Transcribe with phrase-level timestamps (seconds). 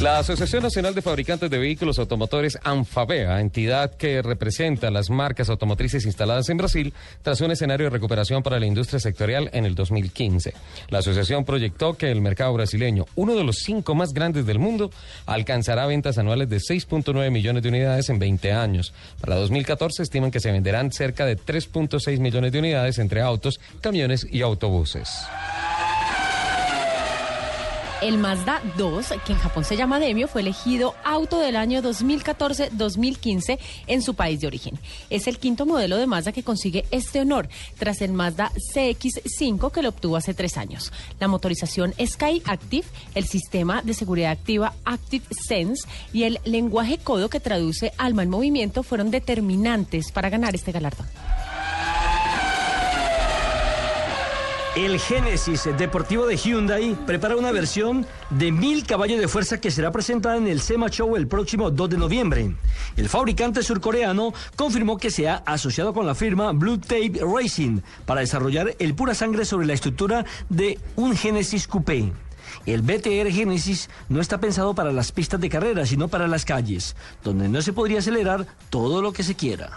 [0.00, 6.06] La Asociación Nacional de Fabricantes de Vehículos Automotores, ANFAVEA, entidad que representa las marcas automotrices
[6.06, 10.54] instaladas en Brasil, tras un escenario de recuperación para la industria sectorial en el 2015.
[10.88, 14.90] La asociación proyectó que el mercado brasileño, uno de los cinco más grandes del mundo,
[15.26, 18.94] alcanzará ventas anuales de 6.9 millones de unidades en 20 años.
[19.20, 24.26] Para 2014 estiman que se venderán cerca de 3.6 millones de unidades entre autos, camiones
[24.30, 25.10] y autobuses.
[28.00, 33.58] El Mazda 2, que en Japón se llama Demio, fue elegido auto del año 2014-2015
[33.86, 34.78] en su país de origen.
[35.10, 39.82] Es el quinto modelo de Mazda que consigue este honor, tras el Mazda CX5 que
[39.82, 40.92] lo obtuvo hace tres años.
[41.18, 47.28] La motorización Sky Active, el sistema de seguridad activa Active Sense y el lenguaje codo
[47.28, 51.06] que traduce alma en movimiento fueron determinantes para ganar este galardón.
[54.76, 59.90] El Genesis Deportivo de Hyundai prepara una versión de mil caballos de fuerza que será
[59.90, 62.54] presentada en el SEMA Show el próximo 2 de noviembre.
[62.96, 68.20] El fabricante surcoreano confirmó que se ha asociado con la firma Blue Tape Racing para
[68.20, 72.12] desarrollar el pura sangre sobre la estructura de un Genesis Coupé.
[72.64, 76.94] El BTR Genesis no está pensado para las pistas de carrera, sino para las calles,
[77.24, 79.70] donde no se podría acelerar todo lo que se quiera.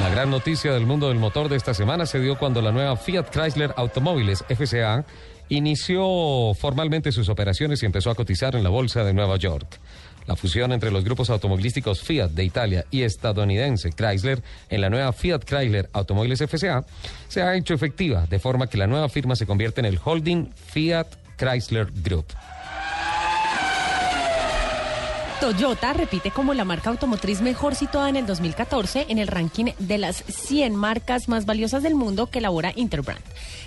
[0.00, 2.96] La gran noticia del mundo del motor de esta semana se dio cuando la nueva
[2.96, 5.04] Fiat Chrysler Automóviles FCA
[5.48, 9.78] inició formalmente sus operaciones y empezó a cotizar en la bolsa de Nueva York.
[10.26, 15.12] La fusión entre los grupos automovilísticos Fiat de Italia y estadounidense Chrysler en la nueva
[15.12, 16.84] Fiat Chrysler Automóviles FCA
[17.28, 20.50] se ha hecho efectiva, de forma que la nueva firma se convierte en el holding
[20.54, 21.06] Fiat
[21.36, 22.26] Chrysler Group.
[25.40, 29.98] Toyota repite como la marca automotriz mejor situada en el 2014 en el ranking de
[29.98, 33.20] las 100 marcas más valiosas del mundo que elabora Interbrand.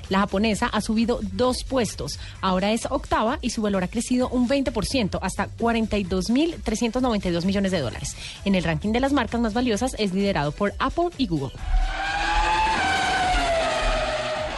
[0.09, 4.49] La japonesa ha subido dos puestos, ahora es octava y su valor ha crecido un
[4.49, 8.15] 20% hasta 42.392 millones de dólares.
[8.45, 11.51] En el ranking de las marcas más valiosas es liderado por Apple y Google.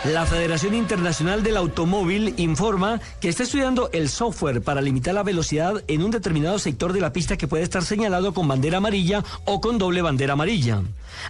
[0.03, 5.83] La Federación Internacional del Automóvil informa que está estudiando el software para limitar la velocidad
[5.87, 9.61] en un determinado sector de la pista que puede estar señalado con bandera amarilla o
[9.61, 10.81] con doble bandera amarilla.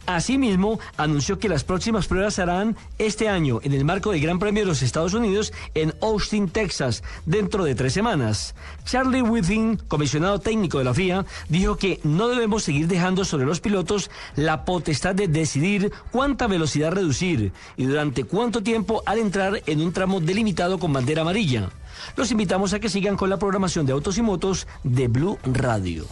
[0.06, 4.40] Asimismo, anunció que las próximas pruebas se harán este año en el marco del Gran
[4.40, 8.56] Premio de los Estados Unidos en Austin, Texas, dentro de tres semanas.
[8.86, 13.60] Charlie Whiting, comisionado técnico de la FIA, dijo que no debemos seguir dejando sobre los
[13.60, 19.82] pilotos la potestad de decidir cuánta velocidad reducir y durante cuánto tiempo al entrar en
[19.82, 21.70] un tramo delimitado con bandera amarilla.
[22.16, 26.06] Los invitamos a que sigan con la programación de Autos y Motos de Blue Radio.